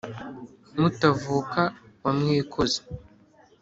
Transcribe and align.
Mutavuka 0.79 1.61
wa 2.03 2.11
Mwikozi 2.17 2.81